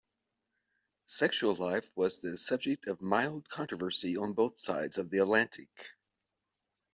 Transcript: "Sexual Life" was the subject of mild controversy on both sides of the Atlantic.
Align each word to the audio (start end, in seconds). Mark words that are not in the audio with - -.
"Sexual 1.05 1.57
Life" 1.57 1.91
was 1.95 2.21
the 2.21 2.35
subject 2.35 2.87
of 2.87 3.03
mild 3.03 3.47
controversy 3.49 4.17
on 4.17 4.33
both 4.33 4.59
sides 4.59 4.97
of 4.97 5.11
the 5.11 5.19
Atlantic. 5.19 5.69